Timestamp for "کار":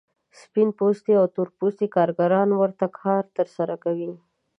3.01-3.23